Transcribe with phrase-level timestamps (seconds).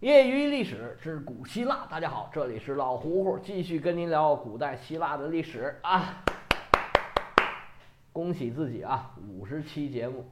[0.00, 6.24] 业余历史之古希腊，大家好，这里是老胡胡，继续跟您聊古代希腊的历史啊！
[8.10, 10.24] 恭喜自己啊，五十期节目。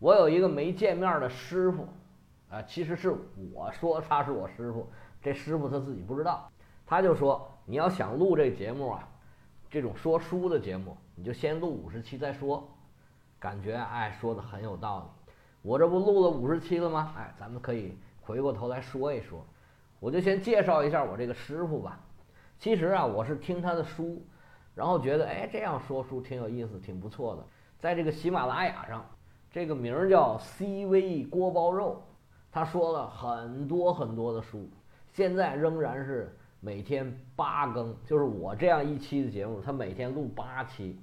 [0.00, 1.86] 我有一个没见面的师傅
[2.50, 3.14] 啊，其实是
[3.52, 4.90] 我说他是我师傅，
[5.22, 6.50] 这师傅他自己不知道，
[6.84, 9.08] 他就说你要想录这节目啊，
[9.70, 12.68] 这种说书的节目，你就先录五十期再说。
[13.38, 15.30] 感觉哎，说的很有道理。
[15.62, 17.14] 我这不录了五十期了吗？
[17.16, 17.96] 哎，咱们可以。
[18.24, 19.44] 回过头来说一说，
[20.00, 22.00] 我就先介绍一下我这个师傅吧。
[22.58, 24.22] 其实啊，我是听他的书，
[24.74, 27.44] 然后觉得哎，这样说书挺有意思，挺不错的。
[27.78, 29.04] 在这个喜马拉雅上，
[29.50, 32.02] 这个名儿叫 CV 锅包肉，
[32.50, 34.66] 他说了很多很多的书，
[35.12, 40.98] 现在仍然是每天八更，就是我这样一期的节目，他每天录八期，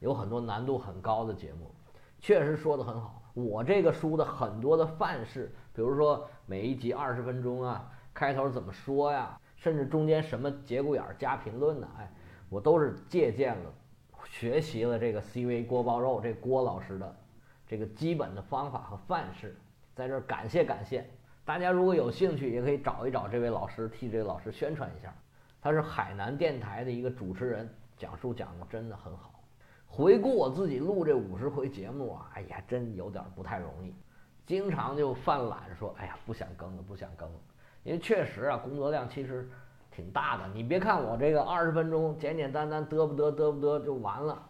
[0.00, 1.74] 有很多难度很高的节目，
[2.20, 3.22] 确实说的很好。
[3.32, 11.88] 我这个书的很多的范式，比如说每一集二十分钟啊，开头怎么说呀，甚至中间什么节骨眼儿加评论呢？
[11.98, 12.08] 哎，
[12.48, 13.74] 我都是借鉴了、
[14.30, 17.16] 学习了这个 CV 锅包肉这郭老师的
[17.66, 19.56] 这个基本的方法和范式，
[19.92, 21.04] 在这儿感谢感谢
[21.44, 21.72] 大家。
[21.72, 25.12] 如果有兴趣，也可以找一找这位老师，替这位老师宣传一下。
[25.60, 29.42] 他是海南电台的一个主持人，讲述讲的真的很好。
[29.88, 33.92] 回顾我自己录这五十回节目啊，哎呀，真有点不太容易，
[34.46, 37.38] 经常就犯懒，说哎呀不想更了，不想更了。
[37.82, 39.50] 因为确实啊，工作量其实
[39.90, 40.48] 挺大的。
[40.54, 44.40] 你别看我这个二十分钟简简单单嘚不嘚嘚不嘚就完了，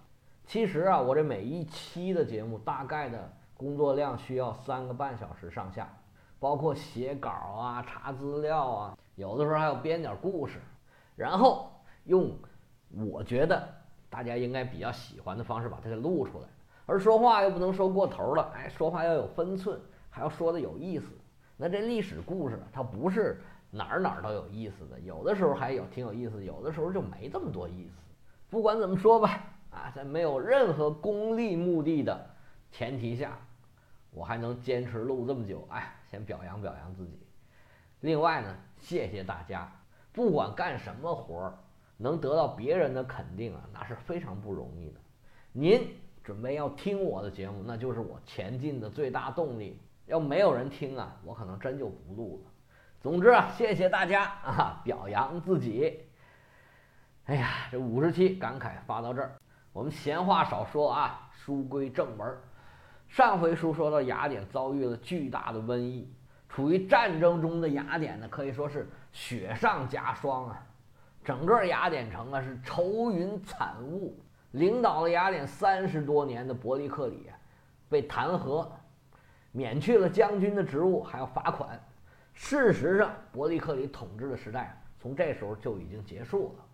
[0.45, 5.89] 其实啊，我这每一期的节目大概的工作量需要三个半小时上下，
[6.39, 10.61] 包括写稿啊、查资料啊，有的时候还要编点故事，
[11.17, 11.73] 然后
[12.05, 12.39] 用
[12.91, 13.67] 我觉得。
[14.09, 16.47] 大家应该比较喜欢的方式把它给录出来，
[16.87, 21.07] 而说话又不能说过头了，哎，说话要有分寸，还要说的有意思。
[21.57, 27.95] 那这历史故事它不是哪儿哪儿都有意思的，有的时候还有挺有意思，有的时候就没这么多意思。
[28.49, 32.31] 不管怎么说吧，啊，在没有任何功利目的的
[32.71, 33.39] 前提下，
[34.13, 37.19] 我还能坚持录这么久，哎，先表扬表扬自己。
[38.01, 39.71] 另外呢，谢谢大家，
[40.13, 41.59] 不管干什么活儿。
[41.99, 45.01] 能得到别人的肯定啊，那是非常不容易的。
[45.53, 45.81] 您
[46.27, 49.81] 准备要听我的节目，那就是我前进的最大动力。
[50.07, 52.51] 要没有人听啊，我可能真就不录了。
[53.01, 56.01] 总之啊，谢谢大家啊，表扬自己。
[57.27, 59.37] 哎呀，这五十期感慨发到这儿，
[59.73, 62.37] 我们闲话少说啊，书归正文。
[63.07, 66.13] 上回书说到雅典遭遇了巨大的瘟疫，
[66.49, 70.67] 处于战争中的雅典呢，可以说是雪上加霜啊。
[71.23, 74.19] 整个雅典城啊是愁云惨雾，
[74.57, 77.27] 领导了雅典三十多年的伯利克里
[77.91, 78.67] 被弹劾，
[79.53, 81.79] 免去了将军的职务，还要罚款。
[82.33, 86.65] 事实上，伯利克里统治的时代从这时候就已经结束了。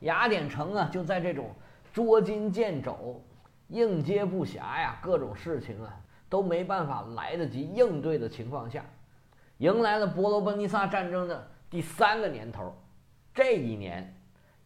[0.00, 1.50] 雅典城啊就在这种
[1.92, 3.20] 捉襟见肘、
[3.66, 8.84] 应接不暇呀，各种事情啊都没办法来得及应对的情况下，
[9.58, 12.72] 迎来了伯罗奔尼撒战争的第三个年头。
[13.34, 14.16] 这一年，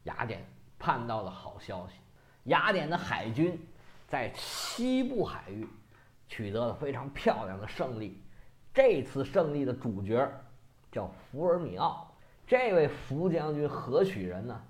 [0.03, 0.45] 雅典
[0.79, 1.95] 盼到了好消息。
[2.47, 3.57] 雅典的海军
[4.09, 5.67] 在西部海域
[6.27, 8.21] 取得了非常漂亮的胜利。
[8.75, 10.29] 这次胜利的主角
[10.91, 12.13] 叫福尔米奥。
[12.47, 14.61] 这位福将军何许人呢？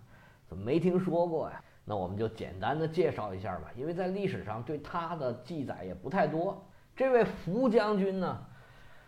[0.46, 1.62] 怎么没听说过呀？
[1.84, 6.66] 那我们就简单的介绍一下吧，因为在历史上对他的记载也不太多。
[6.94, 8.44] 这位福将军呢，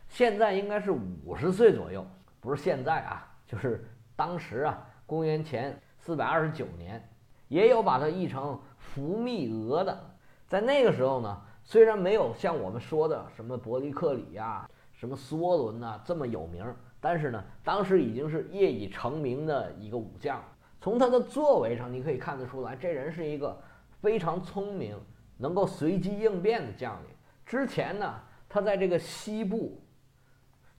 [0.09, 2.07] 现在应该是五十岁左右，
[2.41, 3.85] 不是现在啊，就是。
[4.17, 7.01] 当时啊，公元前四百二十九年，
[7.49, 9.99] 也有把它译成福密俄的。
[10.47, 16.65] 在那个时候呢，虽然没有像我们说的什么伯利克里呀、什么梭伦呐这么有名，
[17.01, 20.43] 但是呢，当时已经是业已成名的一个武将。
[20.81, 23.61] 从他的作为上，你可以看得出来，这人是一个
[24.01, 24.97] 非常聪明、
[25.37, 27.11] 能够随机应变的将领。
[27.45, 28.15] 之前呢，
[28.49, 29.81] 他在这个西部，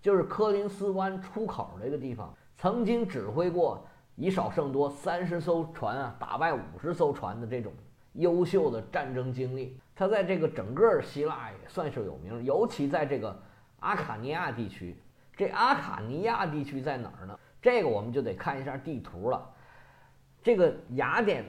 [0.02, 2.34] 就是科林斯湾出口这个地方。
[2.55, 3.85] 曾经指挥过
[4.19, 7.71] 以少胜多三十艘船啊，打败五十艘船的这种
[8.16, 13.41] 优秀的战争经历，他在这个整个希腊也算是有名，尤其在这个
[13.79, 15.01] 阿卡尼亚地区。
[15.37, 17.39] 这阿卡尼亚地区在哪儿呢？
[17.61, 19.49] 这个我们就得看一下地图了。
[20.43, 21.45] 这个雅典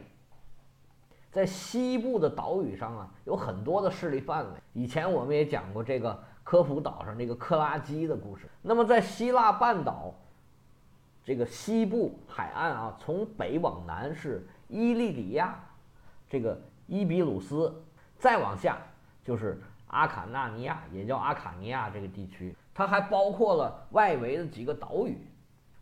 [1.33, 4.51] 在西部的岛屿上啊，有很多的势力范围。
[4.75, 8.49] 以前我们也讲过这个科孚岛上这个克拉基的故事。
[8.63, 10.15] 那么在希腊半岛。
[11.23, 15.59] 这个西部海岸啊，从北往南是伊利里亚，
[16.29, 17.85] 这个伊比鲁斯，
[18.19, 18.79] 再往下
[19.23, 22.55] 就是阿卡纳尼亚，也叫阿卡尼亚这个地区。
[22.73, 25.19] 它还包括了外围的几个岛屿。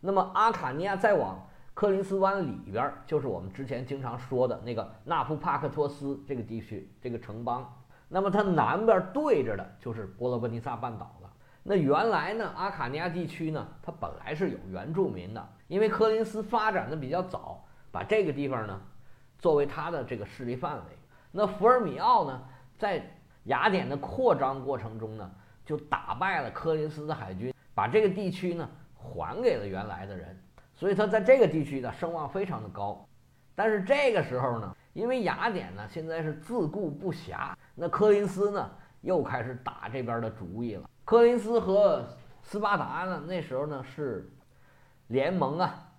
[0.01, 7.73] 那么阿卡尼亚再往科林斯湾里边，就是我们之前经常说的那个纳夫帕克托斯这个地区，这个城邦。
[8.07, 11.15] 那么它南边对着的就是波罗奔尼撒半岛。
[11.69, 18.81] 那原来呢，阿卡尼亚地区呢，它本来是有原住民的，因为科林斯发展的比较早，把这个地方呢
[19.37, 20.81] 作为他的这个势力范围。
[21.31, 22.41] 那福尔米奥呢，
[22.75, 23.07] 在
[23.43, 25.31] 雅典的扩张过程中呢，
[25.63, 30.35] 就打败了科林斯的海军，把这个地区呢还给了原来的人，
[30.73, 33.07] 所以他在这个地区的声望非常的高。
[33.53, 40.89] 但是这个时候呢，因为雅典呢现在是自顾不暇，那科林斯呢又开始打这边的主意了。
[41.05, 42.05] 科林斯和
[42.41, 44.29] 斯巴达呢那时候呢是
[45.07, 45.91] 联盟啊，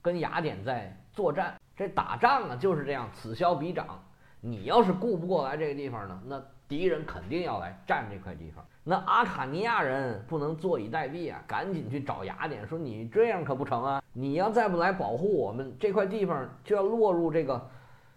[0.00, 1.54] 跟雅典在作战。
[1.74, 4.02] 这打仗啊就是这样，此消彼长。
[4.40, 8.64] 你要是顾不过来这个地方呢，那敌人肯定要来占这块地方。
[8.84, 14.02] 那阿卡尼亚人不能坐以待毙啊，赶紧去找雅典，说你这样可不成啊！
[14.12, 17.70] 你要再不来保护我们这块地方，就要落入这个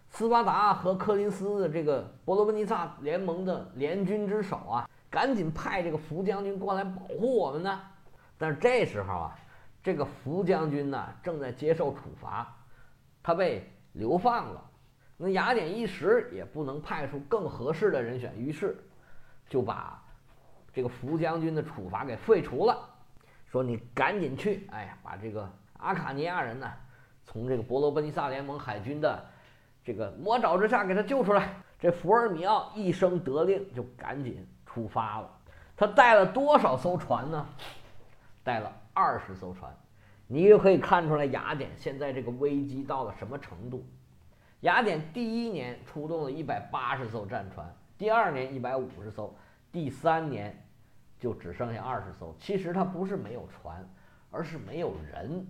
[0.09, 4.89] 斯巴达和科林斯这个伯罗奔尼撒联盟的联军之手啊！
[5.09, 7.81] 赶紧派这个福将军过来保护我们呢。
[8.37, 9.39] 但是这时候啊，
[9.83, 12.53] 这个福将军呢正在接受处罚，
[13.23, 14.63] 他被流放了。
[15.17, 18.77] 那雅典一时也不能派出更合适的人选，于是
[19.49, 20.03] 就把
[20.73, 22.77] 这个福将军的处罚给废除了，
[23.45, 26.69] 说你赶紧去，哎呀，把这个阿卡尼亚人呢
[27.25, 29.25] 从这个伯罗奔尼撒联盟海军的
[29.85, 31.53] 这个魔爪之下给他救出来。
[31.79, 35.29] 这福尔米奥一声得令，就赶紧出发了。
[35.77, 37.45] 他带了多少艘船呢？
[38.43, 39.71] 带了二十艘船。
[40.27, 43.85] 你也可以看出来雅典现在这个危机到了什么程度。
[44.61, 49.35] 雅典第一年出动了一百八十艘战船，第二年一百五十艘，
[49.71, 50.65] 第三年
[51.19, 52.35] 就只剩下二十艘。
[52.39, 53.87] 其实它不是没有船，
[54.31, 55.45] 而是没有人。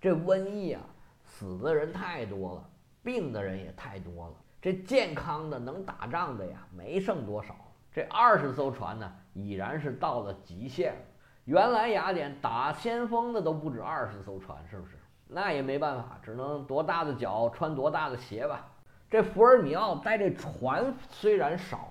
[0.00, 0.82] 这瘟疫啊，
[1.22, 2.70] 死的人太多了，
[3.06, 4.34] 病的人也太多了。
[4.60, 7.54] 这健康的能打仗的呀，没剩多少。
[7.92, 11.00] 这二十艘船呢，已然是到了极限了。
[11.44, 14.98] 原来雅典打先锋的都不止二十艘船，是不是？
[15.28, 18.66] 那也没办法，只能多大的脚穿多大的鞋吧。
[19.08, 21.90] 这福尔米奥带这船虽然少，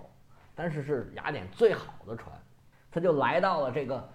[0.53, 2.29] 但是是雅典最好的船，
[2.91, 4.09] 他就来到了这个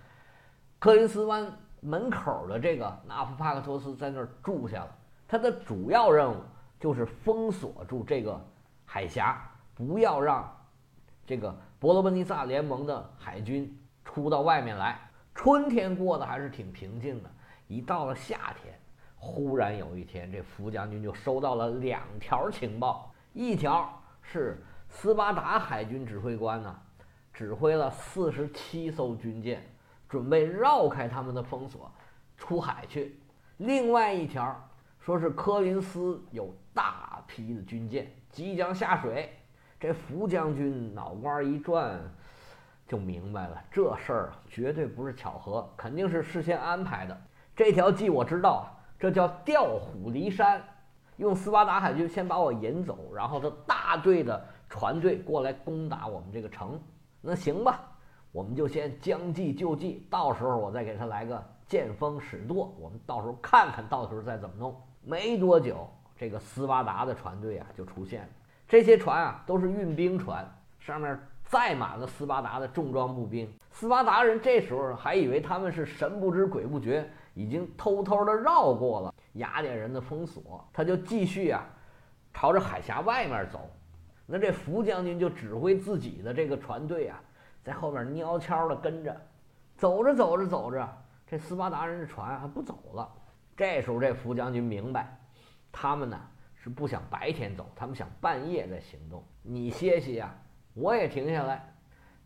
[0.79, 1.51] 科林斯湾
[1.81, 4.97] 门口的这个纳夫帕克托斯，在那儿住下了。
[5.27, 6.37] 他的主要任务
[6.81, 8.45] 就是封锁住这个
[8.85, 10.51] 海峡，不要让
[11.27, 14.99] 这个伯罗奔尼撒联盟的海军出到外面来。
[15.35, 17.31] 春天过得还是挺平静的，
[17.69, 18.75] 一到了夏天。
[19.17, 26.75] 忽然有一天，这福将军就收到了两条情报，一条是斯巴达海军指挥官呢，
[27.33, 29.63] 指挥了四十七艘军舰，
[30.09, 31.93] 准备绕开他们的封锁，
[32.37, 33.11] 出海去；
[33.59, 34.70] 另外一条
[35.01, 39.31] 说是科林斯有大批的军舰即将下水。
[39.79, 41.99] 这福将军脑瓜一转，
[42.87, 47.19] 就明白了，这事儿绝对不是巧合，肯定是事先安排的。
[47.57, 48.77] 这条计我知道。
[48.99, 50.63] 这叫调虎离山，
[51.17, 56.79] 用斯巴达海军先把我引走，然后他大队的船队过来攻打我们这个城。
[57.23, 57.81] 那行吧，
[58.31, 64.79] 我们就先将计就计，到时候我再给他来个见风使舵，我们到时候看看到时候再怎么弄。
[65.03, 68.29] 没多久，这个斯巴达的船队啊就出现了。
[68.69, 70.47] 这些船啊都是运兵船，
[70.79, 73.53] 上面载满了斯巴达的重装步兵。
[73.71, 77.09] 斯巴达人这时候还以为他们是神不知鬼不觉。
[77.33, 81.65] 已经偷偷的绕过了雅典人的封锁，他就继续啊，
[82.35, 83.71] 朝着海峡外面走。
[84.27, 87.23] 那这福将军就指挥自己的这个船队啊，
[87.63, 89.17] 在后面悄悄的跟着。
[89.77, 90.87] 走着走着走着，
[91.25, 93.09] 这斯巴达人的船还不走了。
[93.61, 95.19] 这时候这福将军明白，
[95.71, 96.19] 他们呢
[96.55, 99.23] 是不想白天走，他们想半夜再行动。
[99.43, 100.35] 你歇息呀，
[100.73, 101.71] 我也停下来，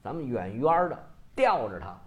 [0.00, 2.00] 咱们远远的吊着他。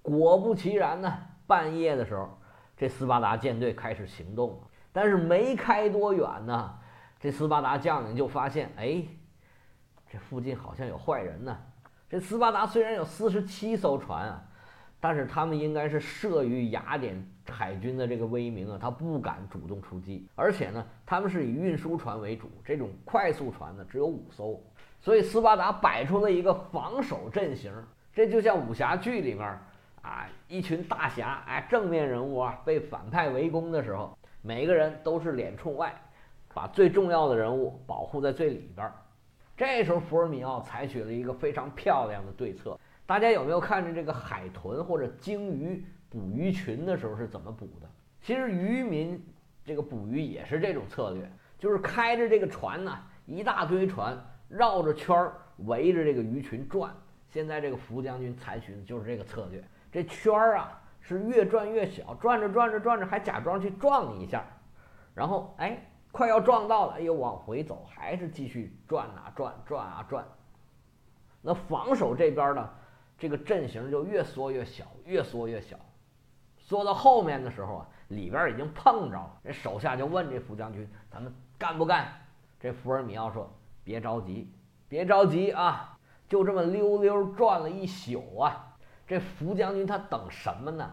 [0.00, 1.18] 果不其然呢。
[1.46, 2.38] 半夜的时候，
[2.74, 4.70] 这斯巴达舰队开始行动了。
[4.90, 6.78] 但是没开多远呢，
[7.20, 9.04] 这斯巴达将领就发现，哎，
[10.08, 11.54] 这附近好像有坏人呢。
[12.08, 14.42] 这斯巴达虽然有四十七艘船啊，
[15.02, 20.28] 但是他们应该是慑于雅典海军的这个威名啊，他不敢主动出击。
[20.36, 24.62] 而且呢，他们是以运输船为主，这种快速船呢只有五艘，
[25.00, 27.72] 所以斯巴达摆出了一个防守阵型，
[28.14, 29.58] 这就像武侠剧里面。
[30.02, 35.94] 啊，一群大侠，哎，正面人物啊，被反派围攻的时候，每个人都是脸冲外，
[36.52, 38.90] 把最重要的人物保护在最里边。
[39.56, 42.76] 这时候，福尔米奥采取了一个非常漂亮的对策，
[43.12, 47.86] 大家有没有看着这个海豚或者鲸鱼捕鱼群的时候是怎么捕的？
[48.22, 49.22] 其实渔民
[49.62, 56.90] 这个捕鱼也是这种策略，就是开着这个船呢，一大堆船绕着圈儿围着这个鱼群转。
[57.28, 64.42] 现在这个福将军采取的就是这个策略，这圈儿啊是越转越小，转着转着转着还假装去撞一下，
[65.12, 70.24] 然后哎快要撞到了，又往回走，还是继续转啊转转啊转。
[71.42, 72.70] 那防守这边呢，
[73.22, 75.76] 这个阵型就越缩越小，越缩越小，
[76.58, 79.38] 缩到后面的时候啊，里边已经碰着了。
[79.44, 82.12] 这手下就问这福将军：“咱们干不干？”
[82.58, 83.48] 这福尔米奥说
[83.84, 84.52] ：“别着急，
[84.88, 85.96] 别着急啊。”
[86.28, 88.74] 就这么溜溜转了一宿啊！
[89.06, 90.90] 这福将军他等什么呢？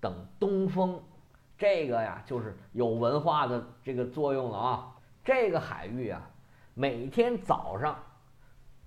[0.00, 1.02] 等东风。
[1.58, 4.96] 这个呀，就是有文化的这个作用了啊！
[5.24, 6.30] 这个海域啊，
[6.74, 7.98] 每天早上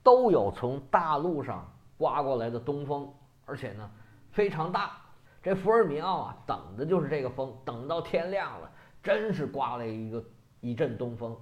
[0.02, 1.73] 都有从大陆上
[2.04, 3.10] 刮过来的东风，
[3.46, 3.90] 而且呢
[4.30, 4.92] 非常大。
[5.42, 8.70] 这福尔米奥啊，等的就是这个风，等到天亮了，
[9.02, 10.22] 真是刮了一个
[10.60, 11.34] 一阵东风。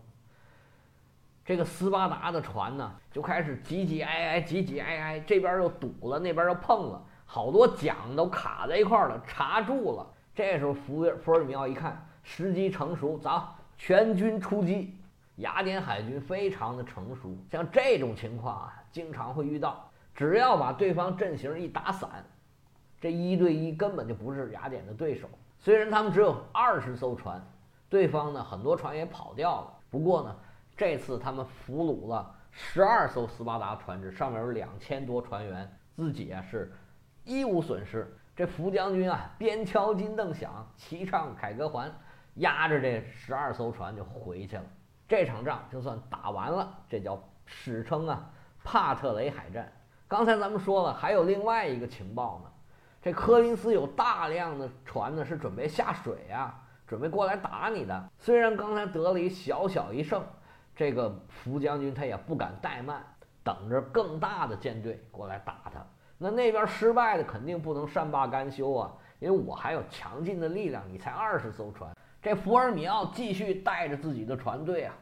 [1.43, 10.07] 这个斯巴达的船呢，就开始挤挤挨挨，挤挤挨挨，这边又堵了，那边又碰了，好多桨都卡在一块了，插住了。
[10.35, 13.41] 这时候福福尔米奥一看时机成熟，走，
[13.79, 14.95] 全军出击。
[15.37, 19.90] 雅典海军非常的成熟，像这种情况啊，经常会遇到。
[20.13, 22.23] 只要把对方阵型一打散，
[22.99, 25.29] 这一对一根本就不是雅典的对手。
[25.59, 27.41] 虽然他们只有二十艘船，
[27.89, 30.35] 对方呢很多船也跑掉了，不过呢。
[30.77, 36.71] 这次他们俘虏了十二艘斯巴达船只，上面有两千多船员，自己啊是
[37.23, 38.11] 一无损失。
[38.35, 41.93] 这福将军啊，边敲金凳响，齐唱凯歌还，
[42.35, 44.63] 压着这十二艘船就回去了。
[45.07, 48.31] 这场仗就算打完了，这叫史称啊
[48.63, 49.71] 帕特雷海战。
[50.11, 52.51] 刚才咱们说了，还有另外一个情报呢，
[53.01, 56.53] 这科林斯有大量的船呢，是准备下水啊，
[56.85, 58.11] 准备过来打你的。
[58.19, 60.21] 虽然刚才得了一小小一胜。
[60.75, 63.01] 这个福将军他也不敢怠慢，
[63.41, 65.81] 等着更大的舰队过来打他。
[66.17, 70.83] 那那边失败的肯定不能善罢甘休啊，因为我还有强劲的力量。
[70.91, 74.93] 你才二十艘船，这福尔米奥继续带着自己的船队啊，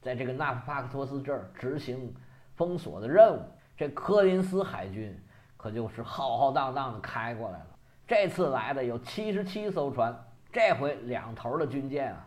[0.00, 2.12] 在这个纳夫帕克托斯这儿执行
[2.56, 3.40] 封锁的任务。
[3.76, 5.18] 这科林斯海军
[5.56, 7.66] 可就是浩浩荡荡的开过来了。
[8.06, 10.14] 这次来的有七十七艘船，
[10.52, 12.26] 这回两头的军舰啊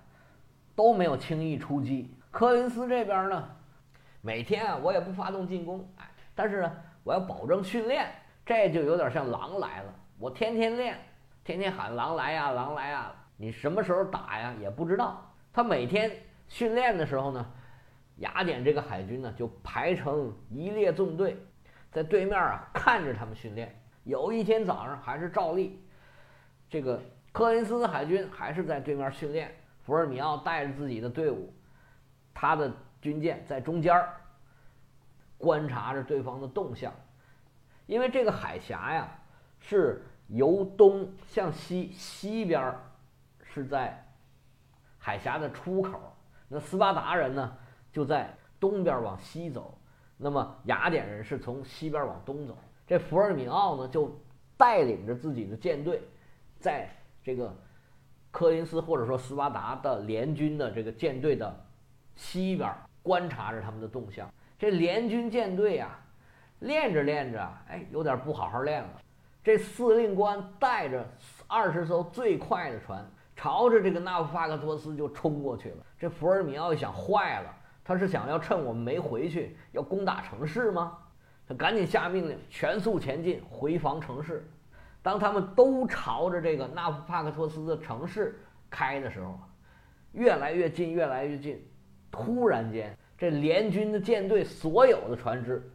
[0.76, 2.14] 都没有轻易出击。
[2.32, 3.50] 科林斯这边呢，
[4.22, 6.72] 每天啊，我也不发动进攻，哎，但是呢，
[7.04, 8.10] 我要保证训练，
[8.46, 10.98] 这就有点像狼来了，我天天练，
[11.44, 15.22] 天天喊狼来呀，狼来呀，你什么时候打呀也不知道。
[15.54, 16.12] 他每天
[16.48, 17.46] 训练的时候呢，
[18.18, 21.38] 雅典这个海军呢就排成一列纵队，
[21.92, 23.82] 在对面啊看着他们训练。
[24.04, 25.84] 有一天早上还是照例，
[26.70, 29.54] 这个科林斯海军还是在对面训练，
[29.84, 31.54] 福尔米奥带着自己的队伍。
[32.34, 34.16] 他的军舰在中间儿
[35.38, 36.94] 观察着对方的动向，
[37.86, 39.10] 因为这个海峡呀
[39.60, 42.74] 是由东向西，西边
[43.44, 44.06] 是在
[44.98, 46.16] 海峡的出口，
[46.48, 47.58] 那斯巴达人呢
[47.96, 49.74] 就在东边往西走，
[50.18, 52.58] 那么雅典人是从西边往东走。
[52.86, 54.14] 这福尔米奥呢就
[54.58, 56.02] 带领着自己的舰队，
[56.60, 56.90] 在
[57.24, 57.56] 这个
[58.32, 61.66] 科林斯或者说斯巴达的联军的这个舰队的。
[62.18, 62.74] 西边
[63.04, 66.00] 观察着他们的动向，这联军舰队啊，
[66.60, 69.02] 练着练着，哎，有点不好好练了。
[69.44, 71.06] 这司令官带着
[71.46, 75.86] 二十艘最快的船，朝着这个纳夫法克托斯就冲过去了。
[76.00, 77.54] 这福尔米奥一想，坏了，
[77.86, 80.98] 他是想要趁我们没回去，要攻打城市吗？
[81.48, 84.50] 他赶紧下命令，全速前进，回防城市。
[85.04, 89.40] 当他们都朝着这个纳夫帕克托斯的城市开的时候，
[90.14, 91.64] 越来越近，越来越近。
[92.10, 95.72] 突然间，这联军的舰队所有的船只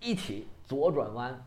[0.00, 1.40] 一起左转弯，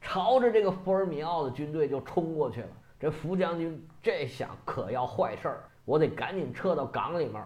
[0.00, 2.68] 朝着这个福尔米奥的军队就冲过去了。
[3.00, 7.42] 这福将军这下可要坏事儿，我得赶紧撤到港里面，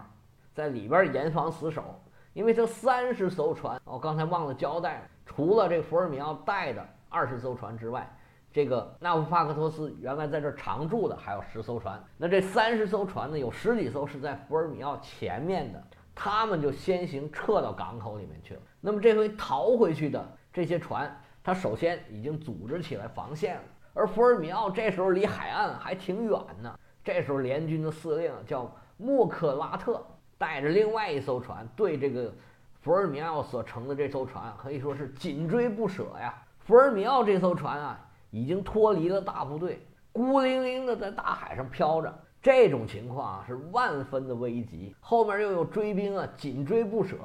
[0.53, 1.99] 在里边严防死守。
[2.33, 8.09] 因为这三十艘船，我刚才忘了交代，除了这福尔米奥带的二十艘船之外，
[8.51, 12.01] 这个纳夫帕克托斯原来在这常驻的还有十艘船。
[12.17, 15.83] 那这三十艘船呢，有十几艘是在福尔米奥前面的。
[16.13, 18.61] 他们就先行撤到港口里面去了。
[18.81, 23.63] 那么这回逃回去的这些船，他首先已经组织起来防线了。
[23.93, 26.77] 而福尔米奥这时候离海岸还挺远呢。
[27.01, 30.05] 这时候联军的司令叫莫克拉特，
[30.41, 32.33] 带着另外一艘船对这个
[32.81, 36.33] 福尔米奥所乘的这艘船可以说是紧追不舍呀。
[36.61, 37.99] 福尔米奥这艘船啊，
[38.31, 42.11] 已经脱离了大部队，孤零零的在大海上飘着。
[42.41, 44.95] 这种情况啊，是万分的危急。
[44.99, 47.17] 后面又有追兵啊，紧追不舍。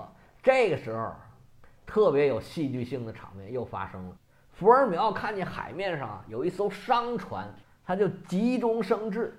[0.42, 1.14] 这个时候，
[1.86, 4.16] 特别有戏剧性的场面又发生了。
[4.52, 7.48] 福尔米奥看见海面上有一艘商船，
[7.82, 9.34] 他就急中生智，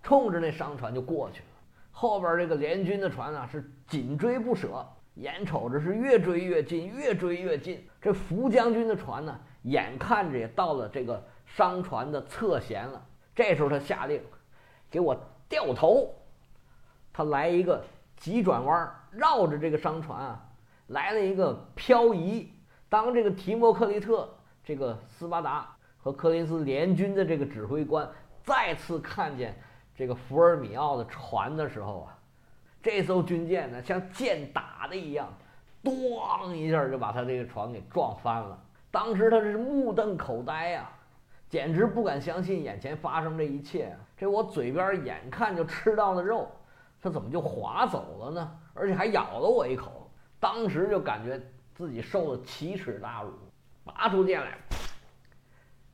[0.00, 1.46] 冲着那商船就过去了。
[2.00, 4.82] 后边这个联军的船啊，是紧追不舍，
[5.16, 7.86] 眼瞅着是越追越近，越追越近。
[8.00, 13.04] 这福将军的船呢，眼看着也到了这个商船的侧舷了。
[13.34, 14.18] 这时候他下令。
[14.90, 15.14] 给我
[15.46, 16.14] 掉头，
[17.12, 17.84] 他来一个
[18.16, 20.42] 急转弯，绕着这个商船啊，
[20.86, 22.50] 来了一个漂移。
[22.88, 24.26] 当这个提莫克利特、
[24.64, 28.08] 这个斯巴达和柯林斯联军的这个指挥官
[28.42, 29.54] 再次看见
[30.00, 32.18] 这个福尔米奥的船的时候啊，
[32.82, 35.28] 这艘军舰呢像箭打的一样，
[35.84, 38.58] 咣一下就把他这个船给撞翻了。
[38.90, 40.90] 当时他是目瞪口呆呀。
[41.50, 43.92] 简直不敢相信眼前发生这一切！
[44.16, 46.48] 这我嘴边眼看就吃到的肉，
[47.02, 48.58] 它怎么就划走了呢？
[48.72, 50.08] 而且还咬了我一口。
[50.38, 51.42] 当时就感觉
[51.74, 53.32] 自己受了奇耻大辱，
[53.82, 54.56] 拔出剑来，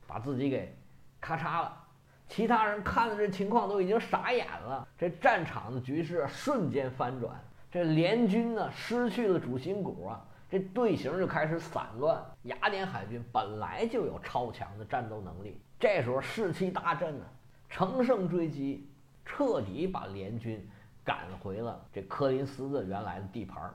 [0.05, 0.77] 把自己给
[1.19, 1.86] 咔嚓了。
[2.29, 4.87] 其他人看的这情况都已经傻眼了。
[4.97, 7.33] 这战场的局势瞬间翻转，
[7.71, 10.23] 这联军呢失去了主心骨啊。
[10.49, 12.23] 这队形就开始散乱。
[12.43, 17.25] 雅典海军本来就有超强的战斗能力，这时候士气大振呢，
[17.69, 18.89] 乘胜追击，
[19.25, 20.65] 彻底把联军
[21.03, 23.69] 赶回了这科林斯的原来的地盘。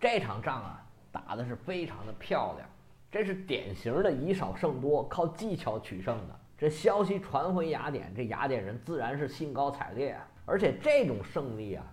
[0.00, 0.82] 这场仗啊，
[1.12, 2.66] 打的是非常的漂亮，
[3.12, 6.40] 这是典型的以少胜多，靠技巧取胜的。
[6.64, 10.26] 这消息传回雅典，这雅典人自然是兴高采烈啊。
[10.46, 11.84] 而且这种胜利啊，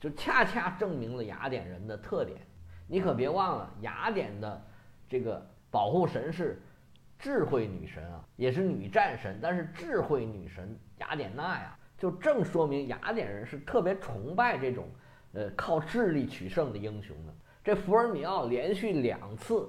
[0.00, 2.40] 就恰恰证明了雅典人的特点。
[2.88, 4.66] 你可别忘了，雅典的
[5.06, 6.58] 这个保护神是
[7.18, 9.38] 智慧女神啊，也是女战神。
[9.42, 14.88] 但是智慧女神雅典娜呀，就正说明雅典人是特别崇拜这种
[15.34, 17.34] 呃靠智力取胜的英雄的。
[17.62, 19.68] 这福尔米奥连续两次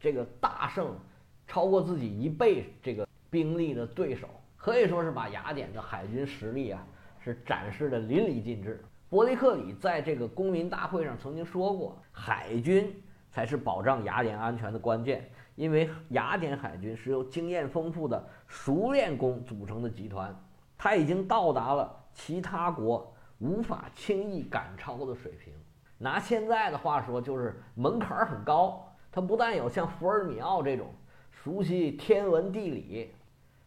[0.00, 0.98] 这个大胜，
[1.46, 6.84] 超过自己一倍这个兵力的对手，可以说是把雅典的海军实力啊
[7.18, 8.84] 是展示的淋漓尽致。
[9.08, 12.94] 伯利克里在这个公民大会上曾经说过：“海军
[13.30, 20.34] 才是保障雅典安全的关键，因为雅典海军是由经验丰富的熟练工组成的集团，
[20.78, 25.52] 它已经到达了其他国无法轻易赶超的水平。
[25.98, 28.86] 拿现在的话说，就是门槛很高。
[29.12, 30.86] 它不但有像福尔米奥这种
[31.32, 33.12] 熟悉天文地理、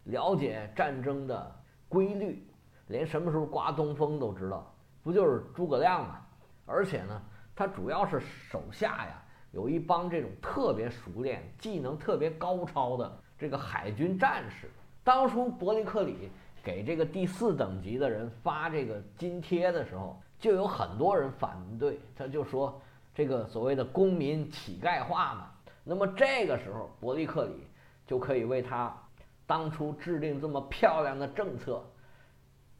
[0.05, 1.55] 了解战争的
[1.87, 2.45] 规律，
[2.87, 4.69] 连什么时候刮东风都知道。”
[5.03, 6.21] 不就是诸葛亮吗？
[6.65, 7.21] 而且呢，
[7.53, 14.69] 他主要是手下呀有一帮这种特别熟练、技能特别高超的这个海军战士。
[15.03, 16.31] 当初伯利克里
[16.63, 22.81] 给这个第四等级的人发这个津贴的时候，就有很多人反对，他就说
[23.13, 25.51] 这个所谓的公民乞丐化嘛。
[25.83, 27.67] 那么这个时候，伯利克里
[28.07, 28.95] 就可以为他
[29.45, 31.83] 当初制定这么漂亮的政策。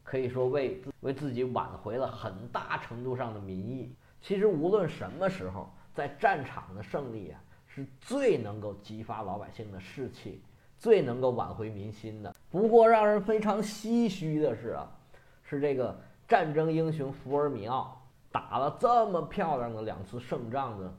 [0.02, 3.94] 可以说为为自己挽回了很大程度上的民意。
[4.20, 10.42] 其实无论什么时候，在战场的胜利啊，是最能够激发老百姓的士气，
[10.78, 12.34] 最能够挽回民心的。
[12.50, 14.86] 不过让人非常唏嘘的是啊，
[15.42, 15.98] 是这个
[16.28, 17.98] 战争英雄福尔米奥
[18.30, 20.94] 打了这么漂亮的两次胜仗的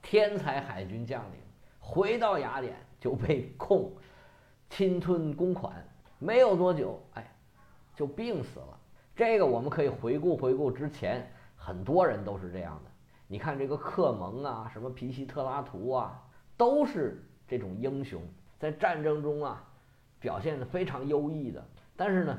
[0.00, 1.38] 天才海军将领，
[1.78, 3.92] 回到雅典就被控
[4.70, 5.86] 侵吞公款，
[6.18, 7.32] 没有多久，哎。
[7.94, 8.78] 就病死了。
[9.14, 11.26] 这个我们可以回顾回顾之前，
[11.56, 12.90] 很多人都是这样的。
[13.26, 16.22] 你看这个克蒙啊，什么皮西特拉图啊，
[16.58, 18.20] 都是这种英雄，
[18.58, 19.64] 在战争中啊
[20.20, 21.66] 表现的非常优异的。
[21.96, 22.38] 但是呢，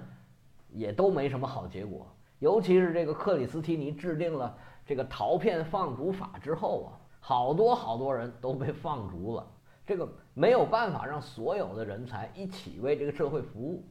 [0.69, 2.05] 也都没什么好结果。
[2.37, 9.47] 尤其是这个克里斯提尼制定了这个陶片放逐法之后啊，好多好多人都被放逐了。
[9.87, 13.83] 这个没有办法让所有的人才一起为这个社会服务。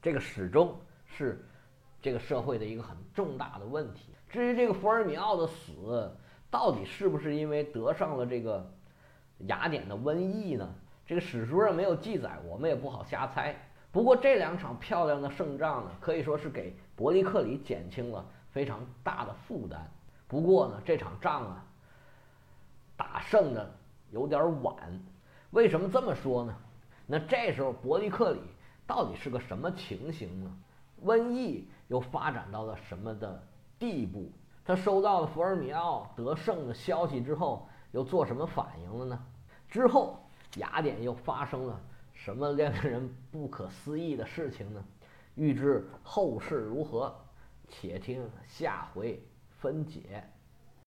[0.00, 0.72] 这个始终
[1.04, 1.44] 是
[2.00, 4.14] 这个社会的一个很重大的问题。
[4.28, 6.16] 至于这个福尔米奥的死
[6.48, 8.72] 到底是不是因为得上了这个
[9.48, 10.72] 雅典的瘟疫呢？
[11.04, 13.52] 这个史书上没有记载，我们也不好瞎猜。
[13.90, 19.90] 不过这两场漂亮的胜仗呢，可以说是给伯利克里减轻了非常大的负担。
[20.28, 21.66] 不过呢，这场仗啊，
[22.96, 23.68] 打胜的
[24.12, 24.76] 有点晚。
[25.54, 26.54] 为什么这么说呢？
[27.06, 28.40] 那这时候伯利克里。
[28.86, 30.54] 到底是个什么情形呢？
[31.06, 33.42] 瘟疫又发展到了什么的
[33.78, 34.30] 地步？
[34.62, 39.26] 他收到了福尔米奥得胜的消息之后，又做什么反应了呢？
[39.66, 40.22] 之后
[40.56, 41.80] 雅典又发生了
[42.12, 44.84] 什么令人不可思议的事情呢？
[45.34, 47.14] 欲知后事如何，
[47.70, 50.22] 且听下回分解。